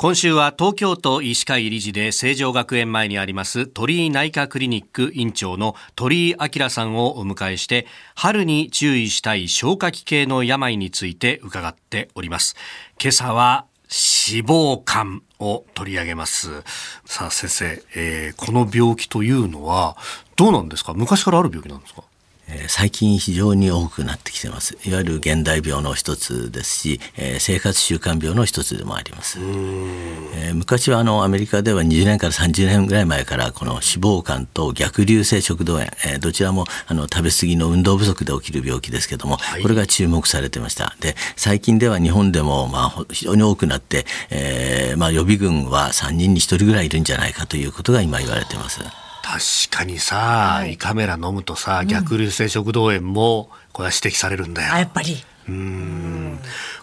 [0.00, 12.56] 今週は東京都医師会理事で成城学園前にあります鳥居内科クリニック院長の鳥居明さんをお迎えして春に注意したい消化器系の病について伺っております。
[12.98, 16.62] 今朝は脂肪肝を取り上げます。
[17.04, 19.98] さあ先生、えー、この病気というのは
[20.34, 20.94] どうなんですか？
[20.94, 22.04] 昔からある病気なんですか？
[22.68, 24.76] 最近非常に多くなってきてます。
[24.84, 40.96] いわゆる現代病の一つですし、えー、生活習慣病の一つでもあります、えー、昔はあのアメリカでは20年から30年ぐらい前からこの脂肪肝と逆流性食道炎、えー、どちらもあの食べ過ぎの運動不足で起きる病気ですけども、はい、これが注目されてました。
[41.00, 48.80] で最近では日本でもまあ非常に多くなって、えーまあ、予備軍は3人に1人ぐらいいるんじゃないかということが今言われてます。
[49.22, 54.72] 確かにさ、はい、胃カメラ飲むとさ逆流性食道炎もこれは指摘されるんだよ。
[54.74, 55.16] あやっぱり。
[55.48, 56.09] うん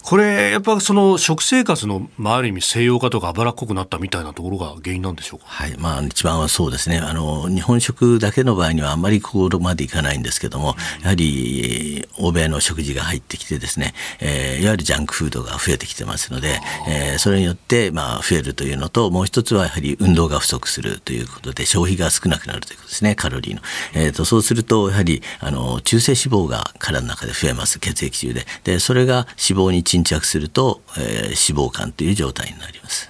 [0.07, 5.75] これやっぱその食生活の、まあ、ある意味西洋化とか脂っこくなったみたいなところが原因なんでしょうか、はい。
[5.77, 6.99] まあ、一番はそうですね。
[6.99, 23.61] あの日本食だけの場合にはあんまりここまでいかないんですけども、うん、やはり欧米の食事が入ってきてですね、えー、いわゆるジャンクフードが増えてきてますので、えー、それによって、まあ、増えるというのともう一つはやはり運動が不足するということで消費が少なくなるということですねカロリーの、
[23.93, 27.79] えーと、そうするとやはりあの中性脂肪が体の中で増えます。
[27.79, 28.45] 血液中で。
[28.63, 33.09] でそれが脂肪に沈着するとえー、脂肪肝という状態になります。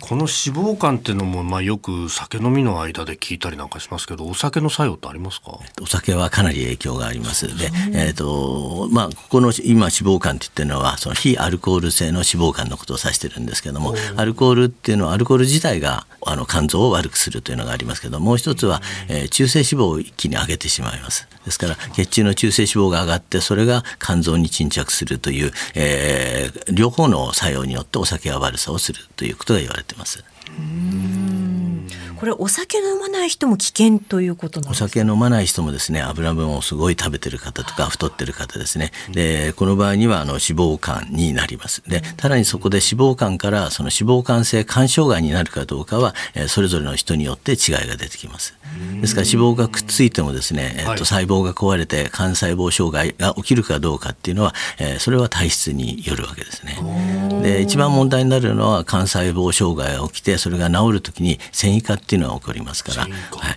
[0.00, 5.60] この脂肪肝っていうのも、まあ、よく酒飲みの間で聞いたりなんかしますけどお酒の作用ってありますか？
[5.80, 7.46] お酒はかなり影響があります。
[7.56, 21.28] で、えーとまあ、ここの今脂肪肝って言ってるのはその非アルコール性の脂肪肝のことを指してるんですけどもアルコールっていうのはアルコール自体があの肝臓を悪くするというのがありますけどもう一つは、えー、中性脂肪を一気に上げてしまいます。
[21.44, 30.24] ですから血中の中性脂肪が上がってそれが肝臓に沈着するという、えー、両方の作用によってお酒は悪さをするということが言われてます。
[32.22, 38.92] これお酒飲まない人も危険ということなんですかお酒飲まない人もですね油分をすごい食べてる方とか太ってる方ですね。
[39.10, 40.40] でこの場合にはあの脂
[40.78, 41.82] 肪肝になります。
[41.88, 48.54] でさらにそこで脂肪肝からその脂肪肝性肝障害になるかどうかは、えそれぞれの人によって違いが出てきます。
[49.00, 56.78] ですから脂肪がくっついてもですね、えっと、細胞が壊れて肝細胞障害が起きるかどうかっていうのは、えそれは体質によるわけですね。
[57.42, 63.12] で一番問題になるのは肝細胞障害が起きてそれが治るときに繊維化っていうのが起こりますから、はい、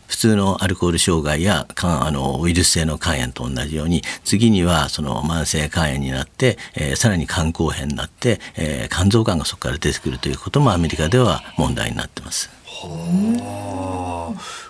[0.08, 12.50] 普通のアルコール障害やあのウイルス性の肝炎と同じように次にはその慢性肝炎になって、えー、さらに肝硬変になって、えー、肝臓がんがそこから出てくるということもアメリカでは問題になってます。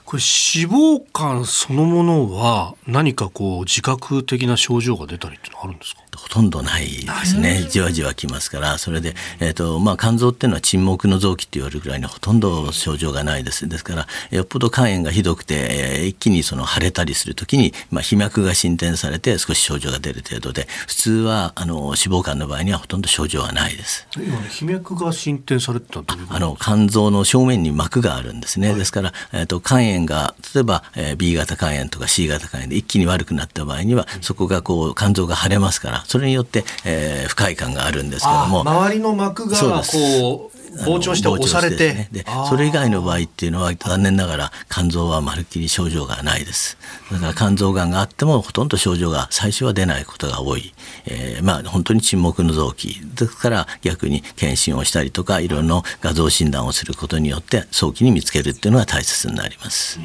[0.06, 6.02] これ脂肪肝そのものは何かこう自覚的な症状が出たりってのはあるんですか？
[6.16, 7.68] ほとんどないですね。
[7.70, 8.78] じわじわきますから。
[8.78, 13.68] それで、えーとまあ、肝臓っていうのは沈黙の臓器って言われるぐらいにほとんど症状がないです。
[13.68, 24.08] ですからよっぽど肝炎がひどくて、えー、一気にその腫れたりする時に、まあ、皮脈が進展されて少し症状が出る程度で普通はあの脂肪肝の場合にはほとんど症状はないです。
[24.50, 38.62] 皮脈が進展されてたあの肝臓の正面に膜があるんですね、はい、ですから、えーと、肝炎が例えば、えー、B 型肝炎とか C 型肝炎で一気に悪くなった場合には、そこがこう肝臓が腫れますからそれによって、えー、不快感があるんですけども。
[38.62, 46.78] 周りの膜がこう膨張して押されて、ね、でそれ以外の場合っていうのは残念ながら肝臓はまるっきり症状がないです。
[47.12, 50.74] だから肝臓がんがあってもほとんど症状が最初は出ないことが多い、
[51.06, 53.02] えー、まあ本当に沈黙の臓器。
[53.16, 60.00] ですから逆に検診をしたりとかいろいろな画像診断をすることによって早期に見つけるっていうのが大切になります。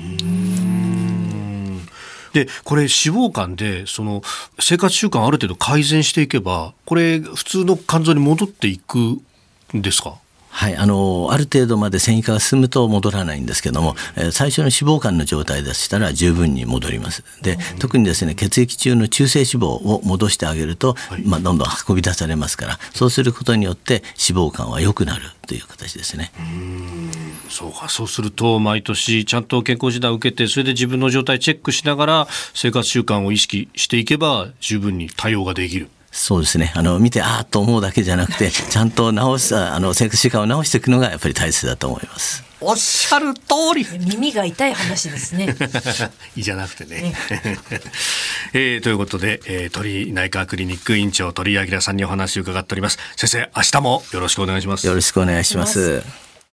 [2.32, 4.22] でこれ脂肪肝でその
[4.58, 9.20] 生活習慣ある程度改善していけばこれ普通の肝臓に戻っていくん
[9.74, 10.16] ですか？
[10.50, 17.24] はい、あのある程度まで繊維化が進むと戻らないんですけども、えー、最初の脂肪肝の状態でしたら十分に戻ります。
[17.40, 26.32] で特にですね血液中の中性脂肪を戻してあげると、はい、まあ、どんどん運び出されますからそうすることによって脂肪肝は良くなるという形ですね。
[27.48, 27.88] そうか。
[27.88, 36.72] そうすると毎年ちゃんと健康診断を受けてそれで自分の状態チェックしながら生活習慣を意識していけば十分に対応ができるそうですね。
[36.74, 42.42] あの、見て、ああと思うだけじゃなくて、 ちゃんと直す、あの、生活習慣を直していくのがやっぱり大切だと思います。
[42.62, 43.40] おっしゃる通
[43.74, 45.56] り耳が痛い話ですね。
[46.36, 47.14] いいじゃなくてね。
[48.52, 52.98] えー、ということで、えー、鳥内科クリニック院長鳥居明さんにお話を伺っております。
[53.16, 54.86] 先生、明日もよろしくお願いします。
[54.86, 56.02] よろしくお願いします。